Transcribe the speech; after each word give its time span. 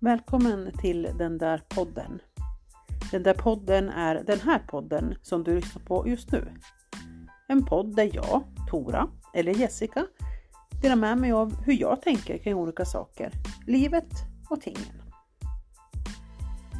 Välkommen 0.00 0.72
till 0.78 1.02
den 1.02 1.38
där 1.38 1.62
podden. 1.68 2.20
Den 3.10 3.22
där 3.22 3.34
podden 3.34 3.88
är 3.88 4.14
den 4.24 4.40
här 4.40 4.58
podden 4.58 5.14
som 5.22 5.44
du 5.44 5.54
lyssnar 5.54 5.82
på 5.82 6.08
just 6.08 6.32
nu. 6.32 6.54
En 7.48 7.64
podd 7.64 7.96
där 7.96 8.10
jag, 8.14 8.42
Tora 8.70 9.08
eller 9.34 9.54
Jessica 9.54 10.06
delar 10.82 10.96
med 10.96 11.18
mig 11.18 11.32
av 11.32 11.62
hur 11.64 11.72
jag 11.72 12.02
tänker 12.02 12.38
kring 12.38 12.54
olika 12.54 12.84
saker, 12.84 13.32
livet 13.66 14.10
och 14.50 14.60
tingen. 14.60 15.02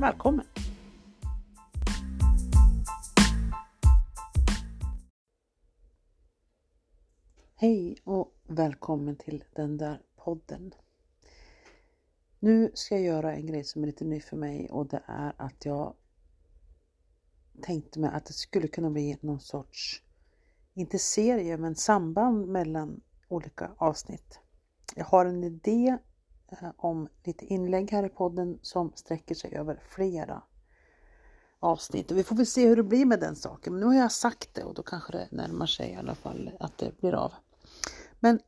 Välkommen! 0.00 0.46
Hej 7.54 7.96
och 8.04 8.35
välkommen 8.46 9.16
till 9.16 9.44
den 9.54 9.76
där 9.76 10.00
podden. 10.16 10.72
Nu 12.40 12.70
ska 12.74 12.94
jag 12.94 13.04
göra 13.04 13.34
en 13.34 13.46
grej 13.46 13.64
som 13.64 13.82
är 13.82 13.86
lite 13.86 14.04
ny 14.04 14.20
för 14.20 14.36
mig 14.36 14.70
och 14.70 14.86
det 14.86 15.02
är 15.06 15.34
att 15.36 15.64
jag 15.64 15.94
tänkte 17.62 18.00
mig 18.00 18.11
att 18.14 18.26
det 18.26 18.32
skulle 18.32 18.68
kunna 18.68 18.90
bli 18.90 19.18
någon 19.20 19.40
sorts, 19.40 20.02
inte 20.74 20.98
serie, 20.98 21.56
men 21.56 21.74
samband 21.74 22.48
mellan 22.48 23.00
olika 23.28 23.70
avsnitt. 23.76 24.40
Jag 24.94 25.04
har 25.04 25.26
en 25.26 25.44
idé 25.44 25.98
eh, 26.48 26.70
om 26.76 27.08
lite 27.24 27.44
inlägg 27.44 27.90
här 27.90 28.06
i 28.06 28.08
podden 28.08 28.58
som 28.62 28.92
sträcker 28.94 29.34
sig 29.34 29.54
över 29.54 29.82
flera 29.89 30.42
avsnitt 31.61 32.11
och 32.11 32.19
vi 32.19 32.25
får 32.25 32.36
väl 32.36 32.47
se 32.47 32.69
hur 32.69 32.77
det 32.77 32.83
blir 32.83 33.06
med 33.06 33.20
den 33.20 33.36
saken. 33.36 33.72
Men 33.72 33.80
nu 33.80 33.86
har 33.86 33.94
jag 33.94 34.12
sagt 34.12 34.55
det 34.55 34.64
och 34.64 34.75
då 34.75 34.83
kanske 34.83 35.12
det 35.12 35.28
närmar 35.30 35.66
sig 35.66 35.91
i 35.91 35.97
alla 35.97 36.14
fall 36.14 36.50
att 36.61 36.78
det 36.78 37.00
blir 37.00 37.14
av. 37.14 37.33
Men 38.20 38.41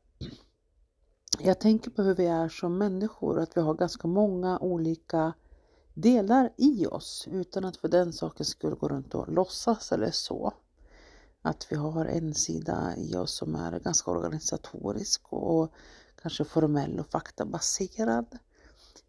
jag 1.38 1.60
tänker 1.60 1.90
på 1.90 2.02
hur 2.02 2.14
vi 2.14 2.26
är 2.26 2.48
som 2.48 2.78
människor, 2.78 3.38
att 3.38 3.56
vi 3.56 3.60
har 3.60 3.74
ganska 3.74 4.08
många 4.08 4.58
olika 4.58 5.32
delar 5.94 6.52
i 6.56 6.86
oss 6.86 7.28
utan 7.30 7.64
att 7.64 7.76
för 7.76 7.88
den 7.88 8.12
saken 8.12 8.46
skulle 8.46 8.76
gå 8.76 8.88
runt 8.88 9.14
och 9.14 9.32
låtsas 9.32 9.92
eller 9.92 10.10
så. 10.10 10.52
Att 11.42 11.66
vi 11.70 11.76
har 11.76 12.06
en 12.06 12.34
sida 12.34 12.94
i 12.96 13.16
oss 13.16 13.34
som 13.34 13.54
är 13.54 13.80
ganska 13.80 14.10
organisatorisk 14.10 15.22
och 15.32 15.72
kanske 16.22 16.44
formell 16.44 17.00
och 17.00 17.10
faktabaserad. 17.10 18.38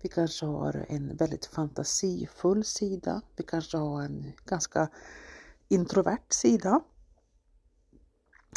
Vi 0.02 0.10
kanske 0.10 0.46
har 0.46 0.86
en 0.90 1.16
väldigt 1.16 1.46
fantasifull 1.46 2.64
sida. 2.64 3.22
Vi 3.36 3.44
kanske 3.44 3.78
har 3.78 4.02
en 4.02 4.34
ganska 4.46 4.90
introvert 5.68 6.30
sida. 6.30 6.82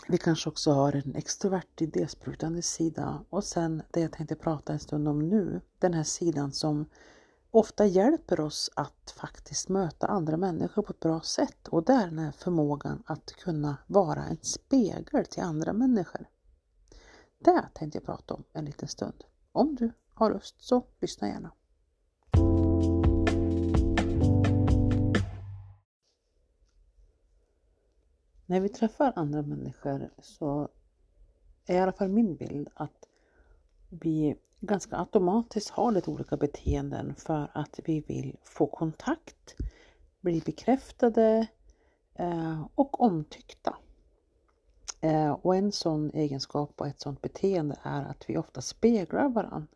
Vi 0.09 0.19
kanske 0.19 0.49
också 0.49 0.73
har 0.73 0.93
en 0.93 1.15
extrovert 1.15 1.81
idésprutande 1.81 2.63
sida 2.63 3.25
och 3.31 3.45
sen 3.45 3.83
det 3.91 4.01
jag 4.01 4.13
tänkte 4.13 4.35
prata 4.35 4.73
en 4.73 4.79
stund 4.79 5.09
om 5.09 5.29
nu, 5.29 5.61
den 5.79 5.95
här 5.95 6.05
sidan 6.05 6.53
som 6.53 6.87
ofta 7.51 7.87
hjälper 7.87 8.41
oss 8.41 8.71
att 8.77 9.15
faktiskt 9.17 9.69
möta 9.69 10.07
andra 10.07 10.37
människor 10.37 10.83
på 10.83 10.93
ett 10.93 11.01
bra 11.01 11.21
sätt 11.21 11.69
och 11.69 11.85
det 11.85 11.93
är 11.93 12.07
den 12.07 12.19
här 12.19 12.33
förmågan 12.33 13.03
att 13.07 13.33
kunna 13.33 13.77
vara 13.87 14.25
en 14.25 14.39
spegel 14.43 15.27
till 15.27 15.43
andra 15.43 15.73
människor. 15.73 16.29
Det 17.39 17.69
tänkte 17.75 17.99
jag 17.99 18.07
prata 18.07 18.35
om 18.35 18.45
en 18.53 18.65
liten 18.65 18.89
stund. 18.89 19.25
Om 19.53 19.75
du 19.75 19.93
har 20.15 20.31
lust 20.31 20.55
så 20.59 20.87
lyssna 21.01 21.29
gärna. 21.29 21.53
När 28.55 28.61
vi 28.61 28.69
träffar 28.69 29.13
andra 29.17 29.43
människor 29.43 30.11
så 30.19 30.69
är 31.67 31.77
i 31.77 31.79
alla 31.79 31.93
fall 31.93 32.09
min 32.09 32.37
bild 32.37 32.69
att 32.75 33.09
vi 33.89 34.37
ganska 34.61 34.97
automatiskt 34.97 35.71
har 35.71 35.93
lite 35.93 36.11
olika 36.11 36.37
beteenden 36.37 37.15
för 37.15 37.51
att 37.55 37.81
vi 37.85 38.01
vill 38.01 38.37
få 38.45 38.67
kontakt, 38.67 39.57
bli 40.21 40.41
bekräftade 40.41 41.47
eh, 42.15 42.67
och 42.75 43.01
omtyckta. 43.01 43.77
Eh, 45.01 45.33
och 45.33 45.57
en 45.57 45.73
sån 45.73 46.11
egenskap 46.11 46.73
och 46.77 46.87
ett 46.87 47.01
sånt 47.01 47.23
beteende 47.23 47.79
är 47.83 48.03
att 48.03 48.25
vi 48.31 48.37
ofta 48.37 48.61
speglar 48.61 49.29
varandra. 49.29 49.67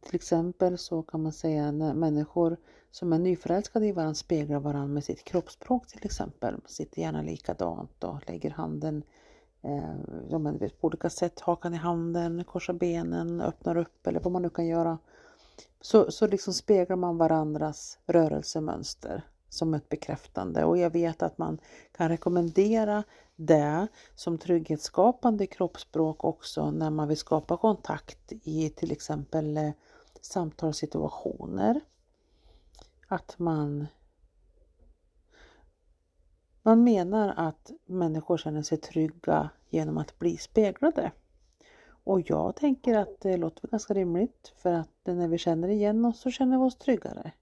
Till 0.00 0.14
exempel 0.14 0.78
så 0.78 1.02
kan 1.02 1.22
man 1.22 1.32
säga 1.32 1.70
när 1.70 1.94
människor 1.94 2.56
som 2.94 3.12
är 3.12 3.18
nyförälskade 3.18 3.86
i 3.86 3.92
varandra 3.92 4.14
speglar 4.14 4.60
varandra 4.60 4.94
med 4.94 5.04
sitt 5.04 5.24
kroppsspråk 5.24 5.86
till 5.86 6.04
exempel. 6.04 6.60
Sitter 6.66 7.00
gärna 7.00 7.22
likadant 7.22 8.04
och 8.04 8.28
lägger 8.28 8.50
handen 8.50 9.02
eh, 9.62 10.52
vet, 10.52 10.80
på 10.80 10.86
olika 10.86 11.10
sätt, 11.10 11.40
hakan 11.40 11.74
i 11.74 11.76
handen, 11.76 12.44
korsar 12.44 12.72
benen, 12.72 13.40
öppnar 13.40 13.76
upp 13.76 14.06
eller 14.06 14.20
vad 14.20 14.32
man 14.32 14.42
nu 14.42 14.50
kan 14.50 14.66
göra. 14.66 14.98
Så, 15.80 16.12
så 16.12 16.26
liksom 16.26 16.54
speglar 16.54 16.96
man 16.96 17.18
varandras 17.18 17.98
rörelsemönster 18.06 19.22
som 19.48 19.74
ett 19.74 19.88
bekräftande 19.88 20.64
och 20.64 20.78
jag 20.78 20.90
vet 20.90 21.22
att 21.22 21.38
man 21.38 21.58
kan 21.92 22.08
rekommendera 22.08 23.04
det 23.36 23.86
som 24.14 24.38
trygghetsskapande 24.38 25.46
kroppsspråk 25.46 26.24
också 26.24 26.70
när 26.70 26.90
man 26.90 27.08
vill 27.08 27.16
skapa 27.16 27.56
kontakt 27.56 28.32
i 28.42 28.70
till 28.70 28.92
exempel 28.92 29.56
eh, 29.56 29.70
samtalssituationer. 30.20 31.80
Att 33.14 33.38
man 33.38 33.86
man 36.62 36.84
menar 36.84 37.34
att 37.36 37.70
människor 37.86 38.36
känner 38.36 38.62
sig 38.62 38.78
trygga 38.78 39.50
genom 39.70 39.98
att 39.98 40.18
bli 40.18 40.36
speglade. 40.36 41.12
Och 41.86 42.30
jag 42.30 42.56
tänker 42.56 42.98
att 42.98 43.20
det 43.20 43.36
låter 43.36 43.68
ganska 43.68 43.94
rimligt 43.94 44.54
för 44.56 44.72
att 44.72 44.88
när 45.04 45.28
vi 45.28 45.38
känner 45.38 45.68
igen 45.68 46.04
oss 46.04 46.20
så 46.20 46.30
känner 46.30 46.58
vi 46.58 46.64
oss 46.64 46.76
tryggare. 46.76 47.32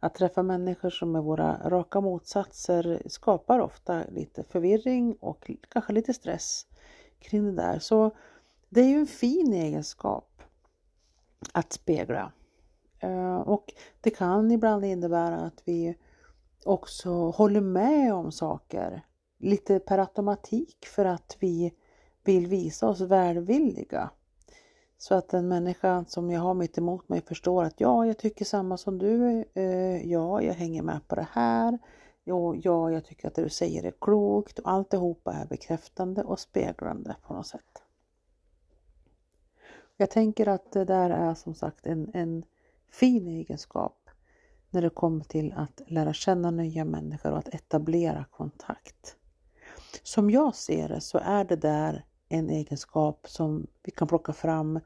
Att 0.00 0.14
träffa 0.14 0.42
människor 0.42 0.90
som 0.90 1.16
är 1.16 1.20
våra 1.20 1.70
raka 1.70 2.00
motsatser 2.00 3.02
skapar 3.06 3.58
ofta 3.58 4.04
lite 4.10 4.42
förvirring 4.42 5.16
och 5.20 5.50
kanske 5.68 5.92
lite 5.92 6.14
stress 6.14 6.66
kring 7.18 7.44
det 7.44 7.62
där. 7.62 7.78
Så 7.78 8.10
det 8.68 8.80
är 8.80 8.88
ju 8.88 8.98
en 8.98 9.06
fin 9.06 9.52
egenskap 9.52 10.42
att 11.52 11.72
spegla. 11.72 12.32
Eh, 13.00 13.40
och 13.40 13.74
det 14.00 14.10
kan 14.10 14.50
ibland 14.50 14.84
innebära 14.84 15.36
att 15.36 15.62
vi 15.64 15.96
också 16.64 17.10
håller 17.10 17.60
med 17.60 18.14
om 18.14 18.32
saker 18.32 19.02
lite 19.38 19.78
per 19.78 19.98
automatik 19.98 20.86
för 20.86 21.04
att 21.04 21.36
vi 21.40 21.74
vill 22.24 22.46
visa 22.46 22.88
oss 22.88 23.00
välvilliga. 23.00 24.10
Så 24.98 25.14
att 25.14 25.28
den 25.28 25.48
människa 25.48 26.04
som 26.08 26.30
jag 26.30 26.40
har 26.40 26.54
mitt 26.54 26.78
emot 26.78 27.08
mig 27.08 27.20
förstår 27.20 27.64
att 27.64 27.80
ja, 27.80 28.06
jag 28.06 28.18
tycker 28.18 28.44
samma 28.44 28.76
som 28.76 28.98
du. 28.98 29.44
Eh, 29.54 30.10
ja, 30.10 30.42
jag 30.42 30.54
hänger 30.54 30.82
med 30.82 31.08
på 31.08 31.14
det 31.14 31.28
här. 31.32 31.78
Ja, 32.24 32.90
jag 32.90 33.04
tycker 33.04 33.28
att 33.28 33.34
det 33.34 33.42
du 33.42 33.48
säger 33.48 33.84
är 33.84 33.94
klokt 34.00 34.58
och 34.58 34.70
alltihopa 34.70 35.32
är 35.32 35.46
bekräftande 35.46 36.22
och 36.22 36.40
speglande 36.40 37.16
på 37.26 37.34
något 37.34 37.46
sätt. 37.46 37.82
Jag 39.96 40.10
tänker 40.10 40.48
att 40.48 40.72
det 40.72 40.84
där 40.84 41.10
är 41.10 41.34
som 41.34 41.54
sagt 41.54 41.86
en, 41.86 42.10
en 42.14 42.44
fin 42.90 43.28
egenskap 43.28 44.10
när 44.70 44.82
det 44.82 44.90
kommer 44.90 45.24
till 45.24 45.52
att 45.56 45.80
lära 45.86 46.12
känna 46.12 46.50
nya 46.50 46.84
människor 46.84 47.32
och 47.32 47.38
att 47.38 47.54
etablera 47.54 48.24
kontakt. 48.24 49.16
Som 50.02 50.30
jag 50.30 50.54
ser 50.54 50.88
det 50.88 51.00
så 51.00 51.18
är 51.18 51.44
det 51.44 51.56
där 51.56 52.04
en 52.28 52.50
egenskap 52.50 53.26
som 53.28 53.66
vi 53.82 53.90
kan 53.90 54.08
plocka 54.08 54.32
fram 54.32 54.80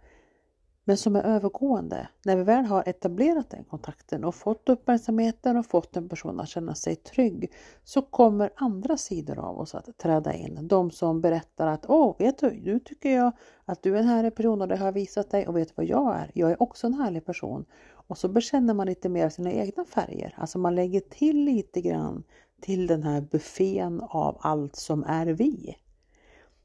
men 0.85 0.97
som 0.97 1.17
är 1.17 1.23
övergående. 1.23 2.09
När 2.25 2.37
vi 2.37 2.43
väl 2.43 2.65
har 2.65 2.89
etablerat 2.89 3.51
den 3.51 3.65
kontakten 3.65 4.25
och 4.25 4.35
fått 4.35 4.69
uppmärksamheten 4.69 5.57
och 5.57 5.67
fått 5.67 5.97
en 5.97 6.09
person 6.09 6.41
att 6.41 6.49
känna 6.49 6.75
sig 6.75 6.97
trygg 6.97 7.53
så 7.85 8.03
kommer 8.03 8.51
andra 8.57 8.97
sidor 8.97 9.39
av 9.39 9.59
oss 9.59 9.75
att 9.75 9.99
träda 9.99 10.33
in. 10.33 10.69
De 10.69 10.91
som 10.91 11.21
berättar 11.21 11.67
att 11.67 11.87
åh, 11.89 12.17
vet 12.19 12.39
du, 12.39 12.51
nu 12.51 12.81
tycker 12.81 13.11
jag 13.11 13.33
att 13.65 13.83
du 13.83 13.95
är 13.95 14.01
en 14.01 14.09
härlig 14.09 14.35
person 14.35 14.63
och 14.63 14.69
det 14.69 14.77
har 14.77 14.93
visat 14.93 15.31
dig 15.31 15.47
och 15.47 15.57
vet 15.57 15.77
vad 15.77 15.87
jag 15.87 16.17
är. 16.17 16.31
Jag 16.35 16.51
är 16.51 16.63
också 16.63 16.87
en 16.87 16.95
härlig 16.95 17.25
person. 17.25 17.65
Och 18.07 18.19
så 18.19 18.29
bekänner 18.29 18.75
man 18.75 18.87
lite 18.87 19.09
mer 19.09 19.29
sina 19.29 19.53
egna 19.53 19.85
färger. 19.85 20.35
Alltså 20.37 20.59
man 20.59 20.75
lägger 20.75 21.01
till 21.01 21.45
lite 21.45 21.81
grann 21.81 22.25
till 22.61 22.87
den 22.87 23.03
här 23.03 23.21
buffén 23.21 24.01
av 24.01 24.37
allt 24.41 24.77
som 24.77 25.05
är 25.05 25.27
vi. 25.27 25.77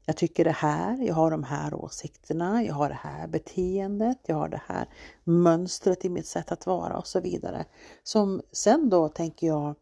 Jag 0.06 0.16
tycker 0.16 0.44
det 0.44 0.50
här, 0.50 1.02
jag 1.02 1.14
har 1.14 1.30
de 1.30 1.44
här 1.44 1.74
åsikterna, 1.74 2.64
jag 2.64 2.74
har 2.74 2.88
det 2.88 2.98
här 3.02 3.28
beteendet, 3.28 4.18
jag 4.26 4.36
har 4.36 4.48
det 4.48 4.62
här 4.66 4.88
mönstret 5.24 6.04
i 6.04 6.08
mitt 6.08 6.26
sätt 6.26 6.52
att 6.52 6.66
vara 6.66 6.98
och 6.98 7.06
så 7.06 7.20
vidare. 7.20 7.64
Som 8.02 8.42
sen 8.52 8.90
då 8.90 9.08
tänker 9.08 9.46
jag 9.46 9.74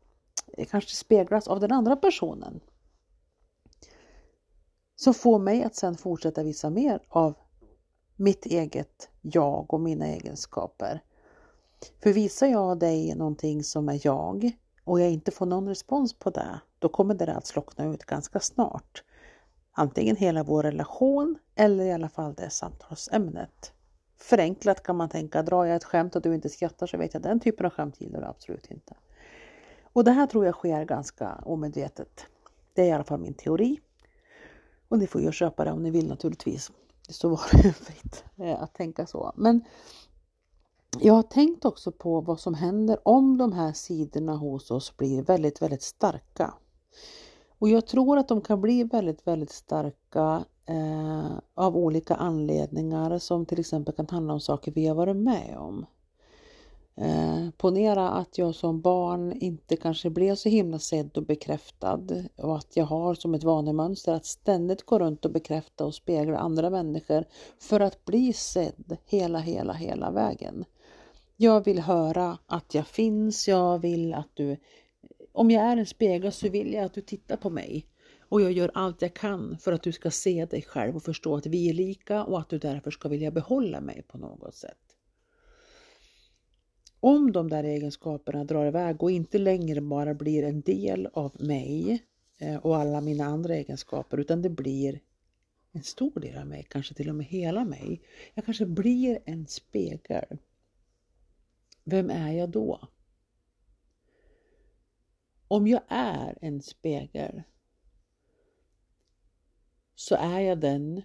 eh, 0.57 0.67
kanske 0.67 0.97
speglas 0.97 1.49
av 1.49 1.61
den 1.61 1.73
andra 1.73 1.97
personen. 1.97 2.61
Som 4.97 5.15
får 5.15 5.39
mig 5.39 5.63
att 5.63 5.77
sen 5.77 5.97
fortsätta 5.97 6.43
visa 6.43 6.71
mer 6.71 7.03
av 7.09 7.35
mitt 8.17 8.47
eget 8.47 9.09
jag 9.21 9.75
och 9.75 9.81
mina 9.81 10.07
egenskaper. 10.07 11.03
För 12.03 12.13
visar 12.13 12.47
jag 12.47 12.79
dig 12.79 13.15
någonting 13.15 13.65
som 13.65 13.89
är 13.89 14.07
jag 14.07 14.51
och 14.85 15.01
jag 15.01 15.11
inte 15.11 15.31
får 15.31 15.47
någon 15.47 15.69
respons 15.69 16.19
på 16.19 16.31
det, 16.31 16.61
då 16.79 16.89
kommer 16.89 17.15
det 17.15 17.35
att 17.35 17.47
slockna 17.47 17.85
ut 17.85 18.05
ganska 18.05 18.41
snart 18.41 19.03
antingen 19.79 20.17
hela 20.17 20.43
vår 20.43 20.63
relation 20.63 21.39
eller 21.55 21.85
i 21.85 21.93
alla 21.93 22.09
fall 22.09 22.35
det 22.35 22.51
samtalsämnet. 22.51 23.73
förenklat 24.17 24.83
kan 24.83 24.97
man 24.97 25.09
tänka, 25.09 25.43
drar 25.43 25.65
jag 25.65 25.77
ett 25.77 25.85
skämt 25.85 26.17
och 26.17 26.23
du 26.23 26.35
inte 26.35 26.49
skrattar 26.49 26.87
så 26.87 26.99
vet 26.99 27.15
jag 27.15 27.23
den 27.23 27.41
typen 27.41 27.67
av 27.67 27.73
skämt 27.73 28.01
gillar 28.01 28.21
du 28.21 28.27
absolut 28.27 28.71
inte. 28.71 28.95
Och 29.83 30.05
det 30.05 30.11
här 30.11 30.27
tror 30.27 30.45
jag 30.45 30.55
sker 30.55 30.85
ganska 30.85 31.35
omedvetet. 31.35 32.27
Det 32.75 32.83
är 32.83 32.87
i 32.87 32.93
alla 32.93 33.05
fall 33.05 33.21
min 33.21 33.35
teori. 33.35 33.81
Och 34.89 34.99
ni 34.99 35.07
får 35.07 35.21
ju 35.21 35.33
köpa 35.33 35.65
det 35.65 35.73
om 35.73 35.83
ni 35.83 35.91
vill 35.91 36.09
naturligtvis. 36.09 36.73
Det 37.07 37.13
står 37.13 37.29
var 37.29 37.41
och 37.69 37.75
fritt 37.77 38.25
eh, 38.37 38.63
att 38.63 38.75
tänka 38.75 39.07
så. 39.07 39.33
Men 39.37 39.65
jag 41.01 41.15
har 41.15 41.23
tänkt 41.23 41.65
också 41.65 41.93
på 41.93 42.21
vad 42.21 42.41
som 42.41 42.55
händer 42.55 42.99
om 43.05 43.39
de 43.39 43.53
här 43.53 43.73
sidorna 43.73 44.37
hos 44.37 44.71
oss 44.71 44.97
blir 44.97 45.23
väldigt, 45.23 45.63
väldigt 45.63 45.83
starka. 45.83 46.55
Och 47.59 47.69
jag 47.69 47.87
tror 47.87 48.19
att 48.19 48.29
de 48.29 48.41
kan 48.41 48.61
bli 48.61 48.85
väldigt, 48.85 49.27
väldigt 49.27 49.51
starka 49.51 50.45
eh, 50.67 51.39
av 51.55 51.77
olika 51.77 52.15
anledningar 52.15 53.19
som 53.19 53.47
till 53.47 53.61
exempel 53.61 53.95
kan 53.95 54.07
handla 54.11 54.33
om 54.33 54.41
saker 54.41 54.73
vi 54.73 54.87
har 54.87 54.95
varit 54.95 55.17
med 55.17 55.57
om. 55.59 55.87
Eh, 57.01 57.51
ponera 57.57 58.11
att 58.11 58.39
jag 58.39 58.55
som 58.55 58.81
barn 58.81 59.33
inte 59.33 59.77
kanske 59.77 60.11
blev 60.11 60.35
så 60.35 60.49
himla 60.49 60.79
sedd 60.79 61.17
och 61.17 61.27
bekräftad 61.27 62.01
och 62.37 62.57
att 62.57 62.77
jag 62.77 62.85
har 62.85 63.15
som 63.15 63.35
ett 63.35 63.45
vanemönster 63.45 64.13
att 64.13 64.27
ständigt 64.27 64.87
gå 64.87 64.99
runt 64.99 65.25
och 65.25 65.31
bekräfta 65.31 65.87
och 65.87 65.95
spegla 65.95 66.39
andra 66.39 66.71
människor 66.71 67.25
för 67.59 67.81
att 67.81 68.05
bli 68.05 68.33
sedd 68.33 68.97
hela, 69.07 69.39
hela, 69.39 69.73
hela 69.73 70.11
vägen. 70.11 70.65
Jag 71.41 71.65
vill 71.65 71.79
höra 71.79 72.39
att 72.47 72.75
jag 72.75 72.87
finns, 72.87 73.49
jag 73.49 73.79
vill 73.79 74.15
att 74.15 74.31
du... 74.35 74.57
Om 75.33 75.51
jag 75.51 75.65
är 75.65 75.77
en 75.77 75.87
spegel 75.87 76.33
så 76.33 76.49
vill 76.49 76.73
jag 76.73 76.85
att 76.85 76.95
du 76.95 77.01
tittar 77.01 77.37
på 77.37 77.51
mig 77.51 77.87
och 78.21 78.41
jag 78.41 78.53
gör 78.53 78.71
allt 78.75 79.03
jag 79.03 79.15
kan 79.15 79.59
för 79.59 79.73
att 79.73 79.83
du 79.83 79.93
ska 79.93 80.11
se 80.11 80.45
dig 80.45 80.63
själv 80.63 80.97
och 80.97 81.03
förstå 81.03 81.37
att 81.37 81.47
vi 81.47 81.69
är 81.69 81.73
lika 81.73 82.25
och 82.25 82.39
att 82.39 82.49
du 82.49 82.59
därför 82.59 82.91
ska 82.91 83.09
vilja 83.09 83.31
behålla 83.31 83.81
mig 83.81 84.03
på 84.09 84.19
något 84.19 84.55
sätt. 84.55 84.97
Om 87.01 87.33
de 87.33 87.51
där 87.51 87.65
egenskaperna 87.65 88.45
drar 88.45 88.67
iväg 88.67 89.03
och 89.03 89.11
inte 89.11 89.39
längre 89.39 89.81
bara 89.81 90.15
blir 90.15 90.43
en 90.43 90.61
del 90.61 91.09
av 91.13 91.33
mig 91.39 92.03
eh, 92.39 92.57
och 92.57 92.77
alla 92.77 93.01
mina 93.01 93.25
andra 93.25 93.55
egenskaper 93.55 94.19
utan 94.19 94.43
det 94.43 94.51
blir 94.51 95.01
en 95.73 95.83
stor 95.83 96.21
del 96.21 96.39
av 96.39 96.47
mig, 96.47 96.67
kanske 96.71 96.95
till 96.95 97.09
och 97.09 97.15
med 97.15 97.27
hela 97.27 97.65
mig. 97.65 98.03
Jag 98.35 98.45
kanske 98.45 98.67
blir 98.67 99.19
en 99.25 99.47
spegel. 99.47 100.39
Vem 101.91 102.11
är 102.11 102.33
jag 102.33 102.51
då? 102.51 102.89
Om 105.49 105.67
jag 105.67 105.83
är 105.89 106.39
en 106.41 106.63
spegel 106.63 107.43
så 109.95 110.15
är 110.15 110.41
jag 110.41 110.61
den 110.61 111.03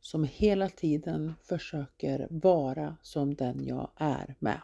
som 0.00 0.24
hela 0.24 0.68
tiden 0.68 1.32
försöker 1.42 2.28
vara 2.30 2.96
som 3.02 3.34
den 3.34 3.64
jag 3.64 3.90
är 3.96 4.36
med. 4.38 4.62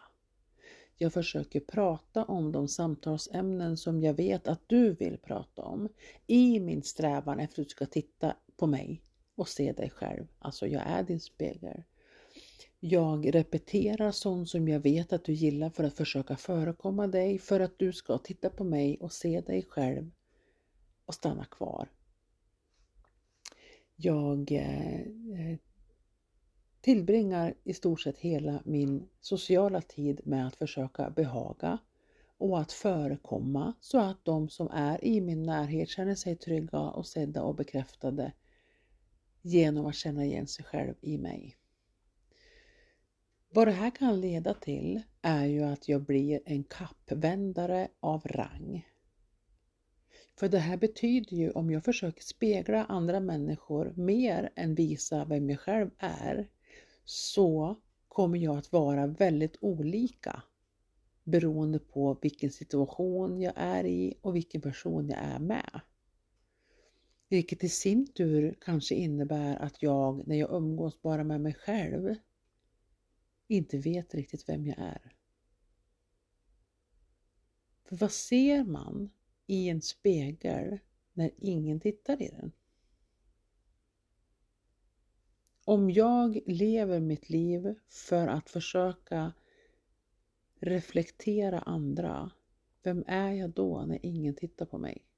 Jag 0.97 1.13
försöker 1.13 1.59
prata 1.59 2.25
om 2.25 2.51
de 2.51 2.67
samtalsämnen 2.67 3.77
som 3.77 4.01
jag 4.01 4.13
vet 4.13 4.47
att 4.47 4.61
du 4.67 4.93
vill 4.93 5.17
prata 5.17 5.61
om 5.61 5.89
i 6.27 6.59
min 6.59 6.83
strävan 6.83 7.39
efter 7.39 7.61
att 7.61 7.67
du 7.67 7.71
ska 7.71 7.85
titta 7.85 8.35
på 8.57 8.67
mig 8.67 9.03
och 9.35 9.47
se 9.47 9.71
dig 9.71 9.89
själv. 9.89 10.27
Alltså, 10.39 10.67
jag 10.67 10.83
är 10.85 11.03
din 11.03 11.19
spegel. 11.19 11.83
Jag 12.81 13.35
repeterar 13.35 14.11
sånt 14.11 14.49
som 14.49 14.67
jag 14.67 14.79
vet 14.79 15.13
att 15.13 15.23
du 15.23 15.33
gillar 15.33 15.69
för 15.69 15.83
att 15.83 15.97
försöka 15.97 16.35
förekomma 16.35 17.07
dig, 17.07 17.39
för 17.39 17.59
att 17.59 17.79
du 17.79 17.93
ska 17.93 18.17
titta 18.17 18.49
på 18.49 18.63
mig 18.63 18.97
och 19.01 19.11
se 19.11 19.41
dig 19.41 19.65
själv 19.69 20.11
och 21.05 21.13
stanna 21.13 21.45
kvar. 21.45 21.89
Jag 23.95 24.51
eh, 24.51 24.99
eh, 25.01 25.57
tillbringar 26.81 27.53
i 27.63 27.73
stort 27.73 28.01
sett 28.01 28.17
hela 28.17 28.61
min 28.65 29.07
sociala 29.21 29.81
tid 29.81 30.21
med 30.23 30.47
att 30.47 30.55
försöka 30.55 31.09
behaga 31.09 31.77
och 32.37 32.59
att 32.59 32.71
förekomma 32.71 33.73
så 33.79 33.99
att 33.99 34.25
de 34.25 34.49
som 34.49 34.67
är 34.71 35.05
i 35.05 35.21
min 35.21 35.43
närhet 35.43 35.89
känner 35.89 36.15
sig 36.15 36.35
trygga 36.35 36.79
och 36.79 37.07
sedda 37.07 37.43
och 37.43 37.55
bekräftade 37.55 38.33
genom 39.41 39.85
att 39.85 39.95
känna 39.95 40.25
igen 40.25 40.47
sig 40.47 40.65
själv 40.65 40.93
i 41.01 41.17
mig. 41.17 41.58
Vad 43.51 43.67
det 43.67 43.71
här 43.71 43.89
kan 43.89 44.21
leda 44.21 44.53
till 44.53 45.01
är 45.21 45.45
ju 45.45 45.63
att 45.63 45.87
jag 45.87 46.01
blir 46.01 46.41
en 46.45 46.63
kappvändare 46.63 47.87
av 47.99 48.21
rang. 48.25 48.87
För 50.39 50.49
det 50.49 50.59
här 50.59 50.77
betyder 50.77 51.37
ju 51.37 51.51
om 51.51 51.71
jag 51.71 51.83
försöker 51.83 52.23
spegla 52.23 52.85
andra 52.85 53.19
människor 53.19 53.93
mer 53.95 54.49
än 54.55 54.75
visa 54.75 55.25
vem 55.25 55.49
jag 55.49 55.59
själv 55.59 55.89
är 55.97 56.47
så 57.05 57.75
kommer 58.07 58.39
jag 58.39 58.57
att 58.57 58.71
vara 58.71 59.07
väldigt 59.07 59.57
olika 59.61 60.43
beroende 61.23 61.79
på 61.79 62.17
vilken 62.21 62.51
situation 62.51 63.41
jag 63.41 63.53
är 63.55 63.85
i 63.85 64.17
och 64.21 64.35
vilken 64.35 64.61
person 64.61 65.09
jag 65.09 65.19
är 65.19 65.39
med. 65.39 65.81
Vilket 67.29 67.63
i 67.63 67.69
sin 67.69 68.13
tur 68.13 68.57
kanske 68.61 68.95
innebär 68.95 69.55
att 69.55 69.81
jag 69.81 70.27
när 70.27 70.35
jag 70.35 70.51
umgås 70.51 71.01
bara 71.01 71.23
med 71.23 71.41
mig 71.41 71.53
själv 71.53 72.15
inte 73.49 73.77
vet 73.77 74.15
riktigt 74.15 74.49
vem 74.49 74.65
jag 74.65 74.77
är. 74.79 75.13
För 77.83 77.95
vad 77.95 78.11
ser 78.11 78.63
man 78.63 79.09
i 79.47 79.69
en 79.69 79.81
spegel 79.81 80.79
när 81.13 81.31
ingen 81.37 81.79
tittar 81.79 82.21
i 82.21 82.27
den? 82.27 82.51
Om 85.65 85.91
jag 85.91 86.39
lever 86.45 86.99
mitt 86.99 87.29
liv 87.29 87.75
för 87.87 88.27
att 88.27 88.49
försöka 88.49 89.33
reflektera 90.59 91.59
andra, 91.59 92.31
vem 92.83 93.03
är 93.07 93.31
jag 93.31 93.49
då 93.49 93.85
när 93.85 94.05
ingen 94.05 94.35
tittar 94.35 94.65
på 94.65 94.77
mig? 94.77 95.08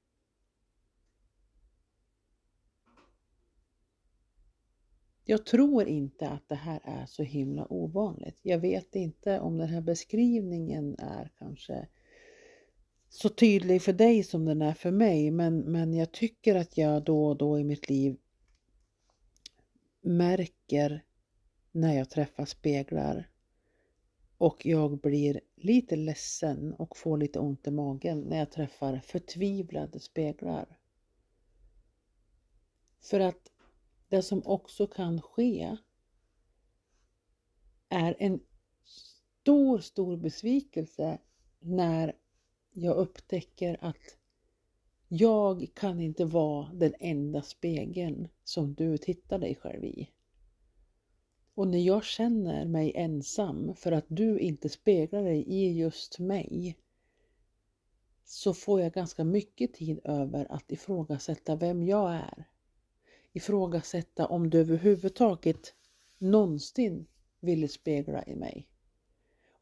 Jag 5.24 5.46
tror 5.46 5.88
inte 5.88 6.28
att 6.28 6.48
det 6.48 6.54
här 6.54 6.80
är 6.84 7.06
så 7.06 7.22
himla 7.22 7.72
ovanligt. 7.72 8.38
Jag 8.42 8.58
vet 8.58 8.96
inte 8.96 9.40
om 9.40 9.58
den 9.58 9.68
här 9.68 9.80
beskrivningen 9.80 10.96
är 10.98 11.30
kanske 11.38 11.88
så 13.08 13.28
tydlig 13.28 13.82
för 13.82 13.92
dig 13.92 14.22
som 14.22 14.44
den 14.44 14.62
är 14.62 14.74
för 14.74 14.90
mig, 14.90 15.30
men, 15.30 15.58
men 15.58 15.94
jag 15.94 16.12
tycker 16.12 16.54
att 16.54 16.78
jag 16.78 17.04
då 17.04 17.26
och 17.26 17.36
då 17.36 17.58
i 17.58 17.64
mitt 17.64 17.88
liv 17.88 18.16
märker 20.00 21.04
när 21.72 21.94
jag 21.94 22.10
träffar 22.10 22.44
speglar 22.44 23.28
och 24.38 24.66
jag 24.66 25.00
blir 25.00 25.40
lite 25.56 25.96
ledsen 25.96 26.74
och 26.74 26.96
får 26.96 27.18
lite 27.18 27.38
ont 27.38 27.66
i 27.66 27.70
magen 27.70 28.20
när 28.20 28.38
jag 28.38 28.50
träffar 28.50 29.00
förtvivlade 29.04 30.00
speglar. 30.00 30.78
För 33.00 33.20
att 33.20 33.51
det 34.12 34.22
som 34.22 34.42
också 34.46 34.86
kan 34.86 35.22
ske 35.22 35.76
är 37.88 38.16
en 38.18 38.40
stor, 38.84 39.78
stor 39.78 40.16
besvikelse 40.16 41.18
när 41.60 42.16
jag 42.72 42.96
upptäcker 42.96 43.76
att 43.80 44.16
jag 45.08 45.68
kan 45.74 46.00
inte 46.00 46.24
vara 46.24 46.72
den 46.72 46.94
enda 47.00 47.42
spegeln 47.42 48.28
som 48.44 48.74
du 48.74 48.98
tittar 48.98 49.38
dig 49.38 49.54
själv 49.54 49.84
i. 49.84 50.10
Och 51.54 51.68
när 51.68 51.86
jag 51.86 52.04
känner 52.04 52.64
mig 52.64 52.92
ensam 52.94 53.74
för 53.74 53.92
att 53.92 54.06
du 54.08 54.38
inte 54.38 54.68
speglar 54.68 55.22
dig 55.22 55.44
i 55.48 55.72
just 55.72 56.18
mig 56.18 56.78
så 58.24 58.54
får 58.54 58.80
jag 58.80 58.92
ganska 58.92 59.24
mycket 59.24 59.74
tid 59.74 60.00
över 60.04 60.52
att 60.52 60.72
ifrågasätta 60.72 61.56
vem 61.56 61.82
jag 61.82 62.14
är. 62.14 62.51
Ifrågasätta 63.32 64.26
om 64.26 64.50
du 64.50 64.58
överhuvudtaget 64.58 65.74
någonsin 66.18 67.06
ville 67.40 67.68
spegla 67.68 68.24
i 68.24 68.34
mig. 68.34 68.68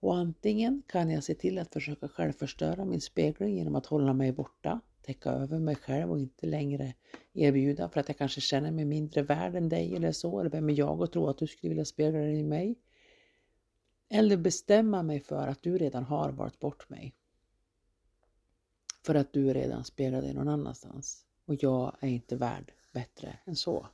Och 0.01 0.17
antingen 0.17 0.83
kan 0.87 1.11
jag 1.11 1.25
se 1.25 1.35
till 1.35 1.59
att 1.59 1.73
försöka 1.73 2.09
självförstöra 2.09 2.85
min 2.85 3.01
spegling 3.01 3.57
genom 3.57 3.75
att 3.77 3.87
hålla 3.87 4.13
mig 4.13 4.33
borta 4.33 4.81
täcka 5.03 5.31
över 5.31 5.59
mig 5.59 5.77
själv 5.77 6.11
och 6.11 6.19
inte 6.19 6.47
längre 6.47 6.95
erbjuda 7.33 7.89
för 7.89 8.01
att 8.01 8.09
jag 8.09 8.19
kanske 8.19 8.41
känner 8.41 8.71
mig 8.71 8.85
mindre 8.85 9.23
värd 9.23 9.55
än 9.55 9.69
dig 9.69 9.97
eller 9.97 10.13
så. 10.13 10.41
Eller 10.41 10.51
vem 10.51 10.71
är 10.71 10.79
jag 10.79 11.01
och 11.01 11.13
tror 11.13 11.31
att 11.31 11.39
du 11.39 11.47
skulle 11.47 11.69
vilja 11.69 11.85
spegla 11.85 12.19
dig 12.19 12.39
i 12.39 12.43
mig? 12.43 12.79
Eller 14.09 14.37
bestämma 14.37 15.03
mig 15.03 15.21
för 15.21 15.47
att 15.47 15.63
du 15.63 15.79
redan 15.79 16.05
har 16.05 16.33
valt 16.33 16.61
bort 16.61 16.89
mig. 16.89 17.15
För 19.03 19.15
att 19.15 19.33
du 19.33 19.55
redan 19.55 19.85
speglar 19.85 20.23
dig 20.23 20.35
någon 20.35 20.49
annanstans. 20.49 21.27
Och 21.45 21.55
jag 21.63 21.97
är 22.01 22.09
inte 22.09 22.37
värd 22.37 22.73
bättre 22.93 23.39
än 23.47 23.57
så. 23.57 23.87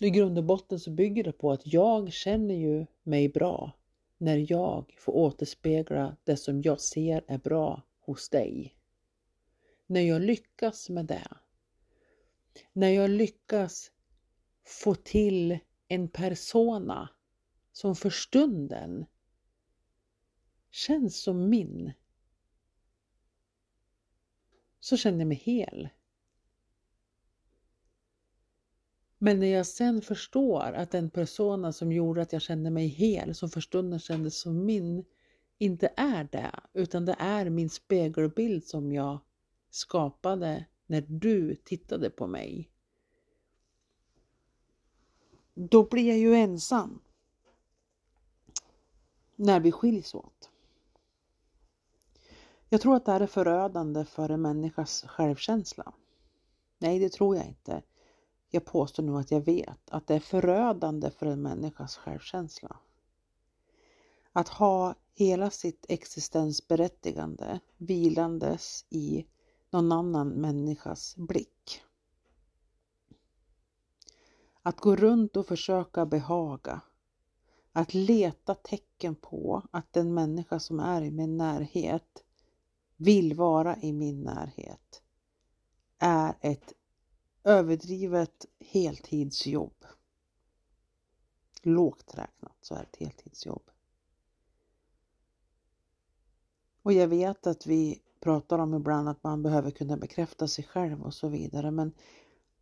I 0.00 0.10
grund 0.10 0.38
och 0.38 0.44
botten 0.44 0.80
så 0.80 0.90
bygger 0.90 1.24
det 1.24 1.32
på 1.32 1.52
att 1.52 1.66
jag 1.66 2.12
känner 2.12 2.54
ju 2.54 2.86
mig 3.02 3.28
bra 3.28 3.72
när 4.18 4.52
jag 4.52 4.94
får 4.98 5.12
återspegla 5.12 6.16
det 6.24 6.36
som 6.36 6.62
jag 6.62 6.80
ser 6.80 7.24
är 7.26 7.38
bra 7.38 7.82
hos 8.00 8.28
dig. 8.28 8.76
När 9.86 10.00
jag 10.00 10.22
lyckas 10.22 10.90
med 10.90 11.06
det, 11.06 11.28
när 12.72 12.88
jag 12.88 13.10
lyckas 13.10 13.92
få 14.64 14.94
till 14.94 15.58
en 15.88 16.08
persona 16.08 17.08
som 17.72 17.96
för 17.96 18.10
stunden 18.10 19.06
känns 20.70 21.22
som 21.22 21.48
min. 21.48 21.92
Så 24.84 24.96
kände 24.96 25.20
jag 25.20 25.28
mig 25.28 25.36
hel. 25.36 25.88
Men 29.18 29.40
när 29.40 29.46
jag 29.46 29.66
sen 29.66 30.02
förstår 30.02 30.72
att 30.72 30.90
den 30.90 31.10
persona 31.10 31.72
som 31.72 31.92
gjorde 31.92 32.22
att 32.22 32.32
jag 32.32 32.42
kände 32.42 32.70
mig 32.70 32.86
hel, 32.86 33.34
som 33.34 33.50
för 33.50 33.60
stunden 33.60 33.98
kändes 33.98 34.40
som 34.40 34.64
min, 34.64 35.04
inte 35.58 35.92
är 35.96 36.28
det, 36.32 36.60
utan 36.72 37.04
det 37.04 37.16
är 37.18 37.50
min 37.50 37.70
spegelbild 37.70 38.64
som 38.64 38.92
jag 38.92 39.18
skapade 39.70 40.66
när 40.86 41.04
du 41.08 41.56
tittade 41.56 42.10
på 42.10 42.26
mig. 42.26 42.70
Då 45.54 45.88
blir 45.88 46.08
jag 46.08 46.18
ju 46.18 46.34
ensam 46.34 47.00
när 49.36 49.60
vi 49.60 49.72
skiljs 49.72 50.14
åt. 50.14 50.50
Jag 52.68 52.80
tror 52.80 52.96
att 52.96 53.04
det 53.04 53.12
här 53.12 53.20
är 53.20 53.26
förödande 53.26 54.04
för 54.04 54.28
en 54.28 54.42
människas 54.42 55.04
självkänsla. 55.08 55.92
Nej, 56.78 56.98
det 56.98 57.12
tror 57.12 57.36
jag 57.36 57.46
inte. 57.46 57.82
Jag 58.50 58.64
påstår 58.64 59.02
nu 59.02 59.16
att 59.16 59.30
jag 59.30 59.40
vet 59.40 59.90
att 59.90 60.06
det 60.06 60.14
är 60.14 60.20
förödande 60.20 61.10
för 61.10 61.26
en 61.26 61.42
människas 61.42 61.96
självkänsla. 61.96 62.76
Att 64.32 64.48
ha 64.48 64.94
hela 65.14 65.50
sitt 65.50 65.86
existensberättigande 65.88 67.60
vilandes 67.76 68.84
i 68.90 69.26
någon 69.70 69.92
annan 69.92 70.28
människas 70.28 71.16
blick. 71.16 71.82
Att 74.62 74.80
gå 74.80 74.96
runt 74.96 75.36
och 75.36 75.46
försöka 75.46 76.06
behaga. 76.06 76.80
Att 77.72 77.94
leta 77.94 78.54
tecken 78.54 79.14
på 79.14 79.62
att 79.70 79.92
den 79.92 80.14
människa 80.14 80.60
som 80.60 80.80
är 80.80 81.02
i 81.02 81.10
min 81.10 81.36
närhet 81.36 82.23
vill 83.04 83.34
vara 83.34 83.76
i 83.76 83.92
min 83.92 84.22
närhet 84.22 85.02
är 85.98 86.34
ett 86.40 86.72
överdrivet 87.44 88.46
heltidsjobb. 88.60 89.84
Lågt 91.62 92.14
räknat 92.14 92.56
så 92.60 92.74
är 92.74 92.78
det 92.78 92.84
ett 92.84 92.96
heltidsjobb. 92.96 93.70
Och 96.82 96.92
jag 96.92 97.08
vet 97.08 97.46
att 97.46 97.66
vi 97.66 98.02
pratar 98.20 98.58
om 98.58 98.74
ibland 98.74 99.08
att 99.08 99.22
man 99.22 99.42
behöver 99.42 99.70
kunna 99.70 99.96
bekräfta 99.96 100.48
sig 100.48 100.64
själv 100.64 101.02
och 101.02 101.14
så 101.14 101.28
vidare. 101.28 101.70
Men 101.70 101.92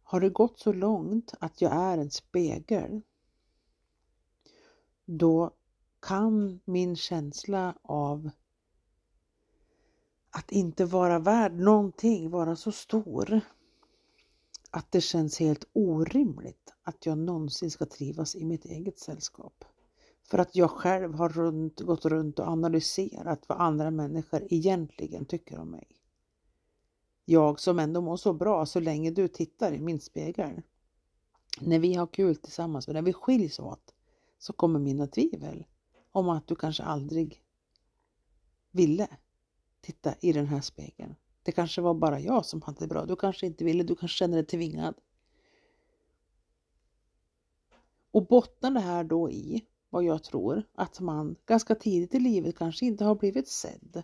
har 0.03 0.21
det 0.21 0.31
gått 0.31 0.59
så 0.59 0.73
långt 0.73 1.35
att 1.41 1.61
jag 1.61 1.73
är 1.73 1.99
en 1.99 2.11
spegel, 2.11 3.01
då 5.05 5.51
kan 6.01 6.61
min 6.65 6.97
känsla 6.97 7.75
av 7.83 8.31
att 10.33 10.53
inte 10.53 10.85
vara 10.85 11.19
värd 11.19 11.53
någonting 11.53 12.31
vara 12.31 12.57
så 12.57 12.73
stor 12.73 13.41
att 14.71 14.93
det 14.93 15.01
känns 15.01 15.41
helt 15.41 15.65
orimligt 15.73 16.73
att 16.83 17.07
jag 17.07 17.19
någonsin 17.19 17.71
ska 17.71 17.87
trivas 17.87 18.37
i 18.37 18.45
mitt 18.45 18.65
eget 18.65 18.99
sällskap. 18.99 19.65
För 20.31 20.39
att 20.39 20.57
jag 20.57 20.71
själv 20.71 21.15
har 21.15 21.29
runt, 21.29 21.81
gått 21.81 22.05
runt 22.05 22.39
och 22.39 22.49
analyserat 22.49 23.49
vad 23.49 23.61
andra 23.61 23.91
människor 23.91 24.47
egentligen 24.51 25.25
tycker 25.25 25.59
om 25.59 25.71
mig. 25.71 25.87
Jag 27.25 27.61
som 27.61 27.79
ändå 27.79 28.01
mår 28.01 28.17
så 28.17 28.33
bra 28.33 28.67
så 28.67 28.81
länge 28.81 29.11
du 29.11 29.29
tittar 29.29 29.73
i 29.73 29.81
min 29.81 30.01
spegel. 30.01 30.63
När 31.61 31.79
vi 31.79 31.95
har 31.95 32.07
kul 32.07 32.37
tillsammans, 32.37 32.87
men 32.87 32.95
när 32.95 33.03
vi 33.03 33.13
skiljs 33.13 33.59
åt 33.59 33.95
så 34.39 34.53
kommer 34.53 34.79
mina 34.79 35.07
tvivel 35.07 35.65
om 36.13 36.29
att 36.29 36.47
du 36.47 36.55
kanske 36.55 36.83
aldrig 36.83 37.43
ville 38.71 39.09
titta 39.83 40.15
i 40.21 40.33
den 40.33 40.47
här 40.47 40.61
spegeln. 40.61 41.15
Det 41.43 41.53
kanske 41.53 41.81
var 41.81 41.95
bara 41.95 42.21
jag 42.21 42.47
som 42.47 42.63
hade 42.63 42.79
det 42.79 42.87
bra. 42.87 43.07
Du 43.07 43.17
kanske 43.17 43.47
inte 43.47 43.65
ville, 43.65 43.83
du 43.83 43.97
kanske 43.97 44.19
känner 44.19 44.37
dig 44.37 44.47
tvingad. 44.47 44.95
Och 48.11 48.27
bottnar 48.27 48.71
det 48.71 48.81
här 48.81 49.05
då 49.05 49.31
i 49.31 49.67
vad 49.91 50.05
jag 50.05 50.23
tror 50.23 50.63
att 50.75 51.01
man 51.01 51.37
ganska 51.47 51.75
tidigt 51.75 52.15
i 52.15 52.19
livet 52.19 52.59
kanske 52.59 52.87
inte 52.87 53.05
har 53.05 53.15
blivit 53.15 53.49
sedd 53.49 54.03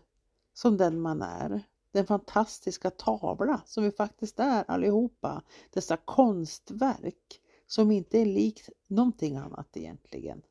som 0.52 0.76
den 0.76 1.00
man 1.00 1.23
är. 1.23 1.62
Den 1.92 2.06
fantastiska 2.06 2.90
tavla 2.90 3.62
som 3.66 3.85
vi 3.85 3.90
faktiskt 3.90 4.40
är 4.40 4.64
allihopa. 4.68 5.42
Dessa 5.70 5.97
konstverk 5.97 7.40
som 7.66 7.90
inte 7.90 8.18
är 8.18 8.26
likt 8.26 8.68
någonting 8.87 9.37
annat 9.37 9.76
egentligen. 9.76 10.42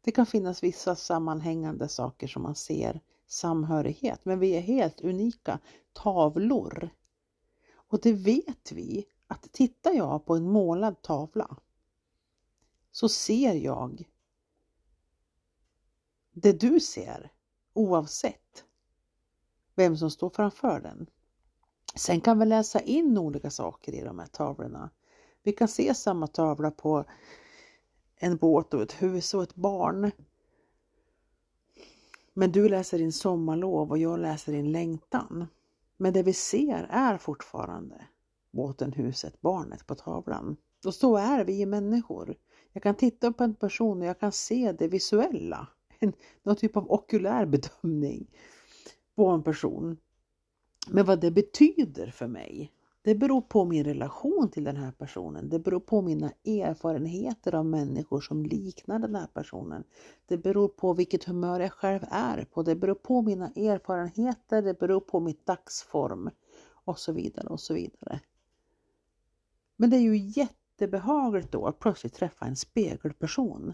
Det 0.00 0.10
kan 0.10 0.26
finnas 0.26 0.62
vissa 0.62 0.96
sammanhängande 0.96 1.88
saker 1.88 2.26
som 2.26 2.42
man 2.42 2.54
ser 2.54 3.00
samhörighet, 3.32 4.24
men 4.24 4.38
vi 4.38 4.50
är 4.50 4.60
helt 4.60 5.00
unika 5.00 5.58
tavlor. 5.92 6.90
Och 7.72 8.00
det 8.00 8.12
vet 8.12 8.72
vi 8.72 9.06
att 9.26 9.52
tittar 9.52 9.92
jag 9.92 10.26
på 10.26 10.36
en 10.36 10.50
målad 10.50 11.02
tavla 11.02 11.56
så 12.90 13.08
ser 13.08 13.54
jag 13.54 14.04
det 16.32 16.52
du 16.52 16.80
ser 16.80 17.32
oavsett 17.72 18.64
vem 19.74 19.96
som 19.96 20.10
står 20.10 20.30
framför 20.30 20.80
den. 20.80 21.06
Sen 21.94 22.20
kan 22.20 22.38
vi 22.38 22.46
läsa 22.46 22.80
in 22.80 23.18
olika 23.18 23.50
saker 23.50 23.92
i 23.92 24.00
de 24.00 24.18
här 24.18 24.26
tavlorna. 24.26 24.90
Vi 25.42 25.52
kan 25.52 25.68
se 25.68 25.94
samma 25.94 26.26
tavla 26.26 26.70
på 26.70 27.04
en 28.16 28.36
båt 28.36 28.74
och 28.74 28.82
ett 28.82 29.02
hus 29.02 29.34
och 29.34 29.42
ett 29.42 29.54
barn. 29.54 30.10
Men 32.40 32.52
du 32.52 32.68
läser 32.68 33.00
in 33.00 33.12
sommarlov 33.12 33.90
och 33.90 33.98
jag 33.98 34.18
läser 34.18 34.52
in 34.52 34.72
längtan. 34.72 35.46
Men 35.96 36.12
det 36.12 36.22
vi 36.22 36.32
ser 36.32 36.86
är 36.90 37.18
fortfarande 37.18 38.06
båten, 38.50 38.92
huset, 38.92 39.40
barnet 39.40 39.86
på 39.86 39.94
tavlan. 39.94 40.56
Och 40.84 40.94
så 40.94 41.16
är 41.16 41.44
vi 41.44 41.66
människor. 41.66 42.34
Jag 42.72 42.82
kan 42.82 42.94
titta 42.94 43.32
på 43.32 43.44
en 43.44 43.54
person 43.54 44.00
och 44.00 44.06
jag 44.06 44.20
kan 44.20 44.32
se 44.32 44.72
det 44.72 44.88
visuella 44.88 45.68
en, 45.98 46.12
någon 46.42 46.56
typ 46.56 46.76
av 46.76 46.90
okulär 46.90 47.46
bedömning 47.46 48.26
på 49.14 49.26
en 49.26 49.42
person. 49.42 49.96
Men 50.88 51.04
vad 51.04 51.20
det 51.20 51.30
betyder 51.30 52.10
för 52.10 52.26
mig, 52.26 52.72
det 53.02 53.14
beror 53.14 53.40
på 53.40 53.64
min 53.64 53.84
relation 53.84 54.50
till 54.50 54.64
den 54.64 54.76
här 54.76 54.92
personen. 54.92 55.48
Det 55.48 55.58
beror 55.58 55.80
på 55.80 56.02
mina 56.02 56.32
erfarenheter 56.44 57.54
av 57.54 57.66
människor 57.66 58.20
som 58.20 58.42
liknar 58.46 58.98
den 58.98 59.14
här 59.14 59.26
personen. 59.26 59.84
Det 60.26 60.36
beror 60.36 60.68
på 60.68 60.92
vilket 60.92 61.24
humör 61.24 61.60
jag 61.60 61.72
själv 61.72 62.00
är 62.10 62.44
på. 62.44 62.62
Det 62.62 62.76
beror 62.76 62.94
på 62.94 63.22
mina 63.22 63.46
erfarenheter, 63.46 64.62
det 64.62 64.78
beror 64.78 65.00
på 65.00 65.20
mitt 65.20 65.46
dagsform 65.46 66.30
och 66.84 66.98
så 66.98 67.12
vidare 67.12 67.48
och 67.48 67.60
så 67.60 67.74
vidare. 67.74 68.20
Men 69.76 69.90
det 69.90 69.96
är 69.96 70.00
ju 70.00 70.16
jättebehagligt 70.16 71.52
då 71.52 71.66
att 71.66 71.78
plötsligt 71.78 72.14
träffa 72.14 72.44
en 72.46 72.56
spegelperson 72.56 73.72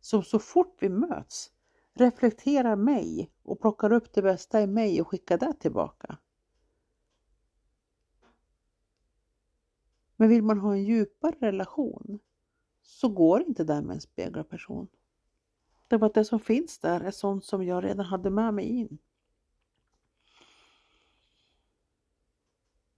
som 0.00 0.22
så 0.22 0.38
fort 0.38 0.76
vi 0.80 0.88
möts 0.88 1.50
reflekterar 1.94 2.76
mig 2.76 3.30
och 3.42 3.60
plockar 3.60 3.92
upp 3.92 4.12
det 4.12 4.22
bästa 4.22 4.62
i 4.62 4.66
mig 4.66 5.00
och 5.00 5.08
skickar 5.08 5.38
det 5.38 5.52
tillbaka. 5.52 6.18
Men 10.20 10.28
vill 10.28 10.42
man 10.42 10.58
ha 10.58 10.72
en 10.72 10.84
djupare 10.84 11.36
relation 11.38 12.18
så 12.82 13.08
går 13.08 13.42
inte 13.42 13.64
det 13.64 13.82
med 13.82 13.94
en 13.94 14.00
spegelperson. 14.00 14.88
Därför 15.88 16.06
att 16.06 16.14
det 16.14 16.24
som 16.24 16.40
finns 16.40 16.78
där 16.78 17.00
är 17.00 17.10
sånt 17.10 17.44
som 17.44 17.64
jag 17.64 17.84
redan 17.84 18.06
hade 18.06 18.30
med 18.30 18.54
mig 18.54 18.64
in. 18.64 18.98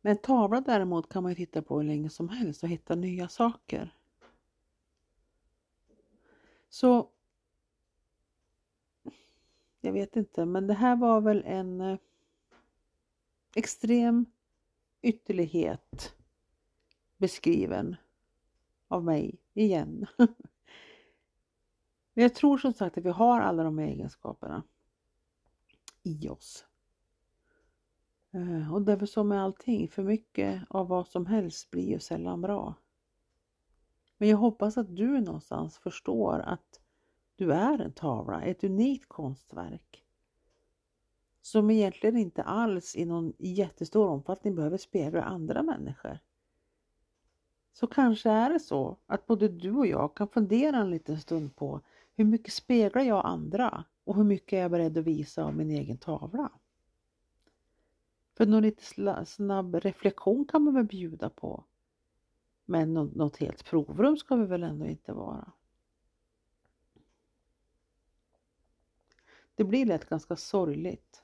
Men 0.00 0.11
en 0.11 0.19
tavla 0.19 0.61
däremot 0.61 1.09
kan 1.09 1.23
man 1.23 1.35
titta 1.35 1.62
på 1.62 1.76
hur 1.76 1.85
länge 1.85 2.11
som 2.11 2.29
helst 2.29 2.62
och 2.62 2.69
hitta 2.69 2.95
nya 2.95 3.29
saker. 3.29 3.95
Så 6.69 7.11
jag 9.81 9.93
vet 9.93 10.17
inte, 10.17 10.45
men 10.45 10.67
det 10.67 10.75
här 10.75 10.97
var 10.97 11.21
väl 11.21 11.43
en 11.47 11.81
eh, 11.81 11.99
extrem 13.55 14.26
ytterlighet 15.02 16.17
beskriven 17.23 17.97
av 18.88 19.05
mig 19.05 19.38
igen. 19.55 20.07
Men 22.14 22.23
jag 22.23 22.35
tror 22.35 22.59
som 22.59 22.73
sagt 22.73 22.99
att 22.99 23.05
vi 23.05 23.11
har 23.11 23.41
alla 23.41 23.62
de 23.62 23.79
egenskaperna 23.79 24.62
i 26.02 26.29
oss. 26.29 26.67
Eh, 28.31 28.75
och 28.75 28.83
därför 28.83 29.07
som 29.07 29.29
med 29.29 29.43
allting, 29.43 29.88
för 29.88 30.02
mycket 30.02 30.62
av 30.69 30.88
vad 30.88 31.09
som 31.09 31.26
helst 31.26 31.71
blir 31.71 31.88
ju 31.88 31.99
sällan 31.99 32.41
bra. 32.41 32.75
Men 34.19 34.29
jag 34.29 34.37
hoppas 34.37 34.79
att 34.79 34.97
du 34.97 35.21
någonstans 35.21 35.79
förstår 35.79 36.38
att 36.38 36.81
du 37.37 37.52
är 37.52 37.79
en 37.79 37.93
tavla, 37.93 38.43
ett 38.43 38.64
unikt 38.64 39.09
konstverk 39.09 40.05
som 41.43 41.71
egentligen 41.71 42.17
inte 42.17 42.43
alls 42.43 42.97
i 42.97 43.05
någon 43.05 43.33
jättestor 43.38 44.09
omfattning 44.09 44.55
behöver 44.55 44.76
spegla 44.76 45.23
andra 45.23 45.62
människor 45.62 46.19
så 47.73 47.87
kanske 47.87 48.31
är 48.31 48.50
det 48.52 48.61
så 48.61 48.97
att 49.07 49.26
både 49.26 49.49
du 49.49 49.71
och 49.71 49.87
jag 49.87 50.14
kan 50.17 50.29
fundera 50.29 50.76
en 50.76 50.91
liten 50.91 51.21
stund 51.21 51.57
på 51.57 51.81
hur 52.14 52.25
mycket 52.25 52.52
speglar 52.52 53.02
jag 53.02 53.26
andra 53.26 53.85
och 54.05 54.17
hur 54.17 54.25
mycket 54.25 54.52
är 54.52 54.61
jag 54.61 54.71
beredd 54.71 54.99
att 54.99 55.05
visa 55.05 55.45
av 55.45 55.57
min 55.57 55.71
egen 55.71 55.99
tavla? 55.99 56.50
För 58.37 58.47
någon 58.47 58.62
lite 58.62 58.85
snabb 59.26 59.75
reflektion 59.75 60.45
kan 60.45 60.62
man 60.62 60.75
väl 60.75 60.85
bjuda 60.85 61.31
på. 61.31 61.64
Men 62.64 62.95
något 62.95 63.37
helt 63.37 63.64
provrum 63.64 64.17
ska 64.17 64.37
vi 64.37 64.47
väl 64.47 64.62
ändå 64.62 64.87
inte 64.87 65.12
vara. 65.12 65.52
Det 69.55 69.64
blir 69.64 69.87
lätt 69.87 70.09
ganska 70.09 70.37
sorgligt 70.37 71.23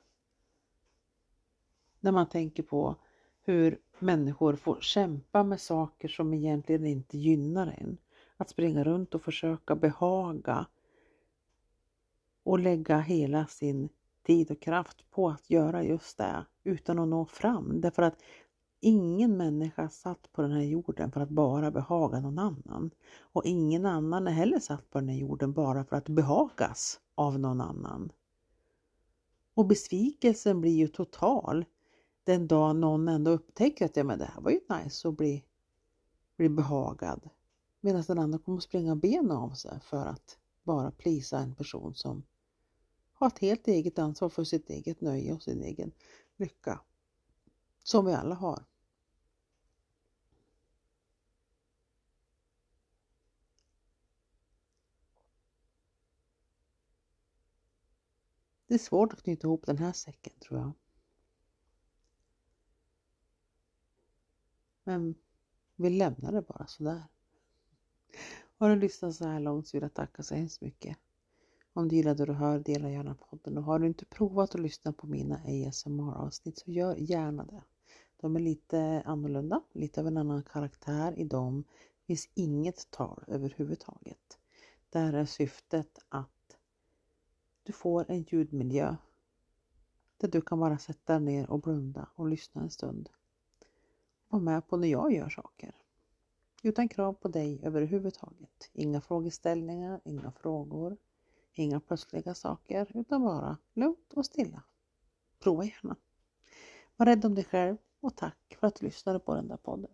när 2.01 2.13
man 2.13 2.29
tänker 2.29 2.63
på 2.63 2.97
hur 3.49 3.79
människor 3.99 4.57
får 4.57 4.81
kämpa 4.81 5.43
med 5.43 5.61
saker 5.61 6.09
som 6.09 6.35
egentligen 6.35 6.87
inte 6.87 7.19
gynnar 7.19 7.75
en. 7.79 7.99
Att 8.37 8.51
springa 8.51 8.85
runt 8.85 9.15
och 9.15 9.23
försöka 9.23 9.77
behaga 9.77 10.67
och 12.43 12.59
lägga 12.59 12.99
hela 12.99 13.47
sin 13.47 13.89
tid 14.27 14.51
och 14.51 14.61
kraft 14.61 15.11
på 15.11 15.29
att 15.29 15.51
göra 15.51 15.85
just 15.85 16.19
det 16.19 16.47
utan 16.65 16.99
att 16.99 17.09
nå 17.09 17.27
fram. 17.27 17.81
Därför 17.81 18.03
att 18.03 18.23
ingen 18.81 19.37
människa 19.37 19.89
satt 19.89 20.33
på 20.33 20.43
den 20.43 20.53
här 20.53 20.63
jorden 20.63 21.13
för 21.13 21.21
att 21.21 21.31
bara 21.31 21.71
behaga 21.71 22.21
någon 22.21 22.39
annan. 22.39 22.91
Och 23.21 23.45
ingen 23.45 23.87
annan 23.87 24.27
är 24.27 24.33
heller 24.33 24.59
satt 24.59 24.91
på 24.91 24.99
den 24.99 25.09
här 25.09 25.19
jorden 25.19 25.53
bara 25.53 25.85
för 25.85 25.97
att 25.97 26.09
behagas 26.09 27.01
av 27.15 27.39
någon 27.39 27.61
annan. 27.61 28.13
Och 29.55 29.67
besvikelsen 29.67 30.61
blir 30.61 30.77
ju 30.77 30.89
total 30.89 31.65
den 32.29 32.47
dag 32.47 32.77
någon 32.77 33.09
ändå 33.09 33.31
upptäcker 33.31 33.85
att 33.85 33.97
ja, 33.97 34.05
men 34.05 34.19
det 34.19 34.25
här 34.25 34.41
var 34.41 34.51
ju 34.51 34.61
nice 34.69 35.09
att 35.09 35.17
bli, 35.17 35.45
bli 36.37 36.49
behagad. 36.49 37.31
Medan 37.81 38.03
den 38.03 38.19
andra 38.19 38.39
kommer 38.39 38.61
springa 38.61 38.97
benen 38.97 39.31
av 39.31 39.51
sig 39.51 39.81
för 39.81 40.07
att 40.07 40.39
bara 40.63 40.91
plisa 40.91 41.39
en 41.39 41.55
person 41.55 41.95
som 41.95 42.23
har 43.13 43.27
ett 43.27 43.39
helt 43.39 43.69
eget 43.69 43.99
ansvar 43.99 44.29
för 44.29 44.45
sitt 44.45 44.71
eget 44.71 45.01
nöje 45.01 45.33
och 45.33 45.43
sin 45.43 45.63
egen 45.63 45.93
lycka. 46.37 46.81
Som 47.83 48.07
vi 48.07 48.13
alla 48.13 48.35
har. 48.35 48.65
Det 58.67 58.75
är 58.75 58.79
svårt 58.79 59.13
att 59.13 59.23
knyta 59.23 59.47
ihop 59.47 59.67
den 59.67 59.79
här 59.79 59.93
säcken 59.93 60.33
tror 60.41 60.61
jag. 60.61 60.73
Men 64.89 65.15
vi 65.77 65.91
lämnar 65.91 66.33
det 66.33 66.43
bara 66.43 66.67
sådär. 66.67 67.03
Har 68.59 68.71
du 68.71 68.77
lyssnat 68.77 69.15
så 69.15 69.25
här 69.25 69.41
långt 69.41 69.69
så 69.69 69.77
vill 69.77 69.83
jag 69.83 69.95
tacka 69.95 70.23
så 70.23 70.35
hemskt 70.35 70.61
mycket. 70.61 70.99
Om 71.73 71.89
du 71.89 71.97
gillar 71.97 72.15
det 72.15 72.27
du 72.27 72.33
hör, 72.33 72.59
dela 72.59 72.91
gärna 72.91 73.15
podden 73.15 73.59
och 73.59 73.65
har 73.65 73.79
du 73.79 73.87
inte 73.87 74.05
provat 74.05 74.55
att 74.55 74.61
lyssna 74.61 74.93
på 74.93 75.07
mina 75.07 75.37
ASMR-avsnitt 75.37 76.59
så 76.59 76.71
gör 76.71 76.97
gärna 76.97 77.45
det. 77.45 77.63
De 78.17 78.37
är 78.37 78.41
lite 78.41 79.03
annorlunda, 79.05 79.63
lite 79.73 80.01
av 80.01 80.07
en 80.07 80.17
annan 80.17 80.43
karaktär 80.43 81.19
i 81.19 81.25
dem. 81.25 81.65
Det 82.01 82.07
finns 82.07 82.29
inget 82.35 82.91
tal 82.91 83.25
överhuvudtaget. 83.27 84.39
Där 84.91 85.13
är 85.13 85.25
syftet 85.25 85.99
att 86.09 86.57
du 87.63 87.73
får 87.73 88.11
en 88.11 88.23
ljudmiljö 88.23 88.97
där 90.17 90.29
du 90.29 90.41
kan 90.41 90.61
bara 90.61 90.79
sätta 90.79 91.13
dig 91.13 91.23
ner 91.23 91.51
och 91.51 91.61
blunda 91.61 92.09
och 92.15 92.29
lyssna 92.29 92.63
en 92.63 92.71
stund 92.71 93.09
och 94.29 94.43
med 94.43 94.69
på 94.69 94.77
när 94.77 94.89
jag 94.89 95.13
gör 95.13 95.29
saker. 95.29 95.75
Utan 96.63 96.89
krav 96.89 97.13
på 97.13 97.29
dig 97.29 97.61
överhuvudtaget. 97.63 98.71
Inga 98.73 99.01
frågeställningar, 99.01 100.01
inga 100.05 100.33
frågor, 100.33 100.97
inga 101.53 101.81
plötsliga 101.81 102.35
saker 102.35 102.87
utan 102.95 103.23
bara 103.23 103.57
lugnt 103.75 104.13
och 104.15 104.27
stilla. 104.27 104.63
Prova 105.39 105.65
gärna. 105.65 105.97
Var 106.97 107.07
rädd 107.07 107.25
om 107.25 107.35
dig 107.35 107.45
själv 107.45 107.77
och 108.01 108.17
tack 108.17 108.57
för 108.61 108.67
att 108.67 108.75
du 108.75 108.87
lyssnade 108.87 109.19
på 109.19 109.35
den 109.35 109.49
där 109.49 109.57
podden. 109.57 109.91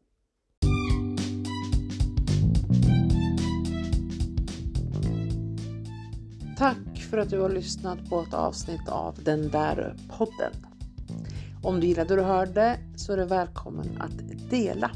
Tack 6.58 7.02
för 7.10 7.18
att 7.18 7.30
du 7.30 7.40
har 7.40 7.50
lyssnat 7.50 8.10
på 8.10 8.20
ett 8.20 8.34
avsnitt 8.34 8.88
av 8.88 9.24
den 9.24 9.50
där 9.50 9.96
podden. 10.08 10.73
Om 11.64 11.80
du 11.80 11.86
gillade 11.86 12.08
det 12.08 12.16
du 12.16 12.22
hörde 12.22 12.78
så 12.96 13.12
är 13.12 13.16
du 13.16 13.24
välkommen 13.24 13.96
att 14.00 14.50
dela. 14.50 14.90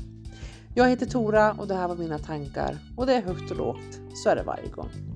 Jag 0.75 0.89
heter 0.89 1.07
Tora 1.07 1.53
och 1.53 1.69
det 1.69 1.75
här 1.75 1.89
var 1.89 1.97
mina 1.97 2.19
tankar 2.19 2.79
och 2.97 3.07
det 3.07 3.15
är 3.15 3.23
högt 3.23 3.51
och 3.51 3.57
lågt. 3.57 4.01
Så 4.15 4.29
är 4.29 4.37
det 4.37 4.43
varje 4.43 4.69
gång. 4.69 5.08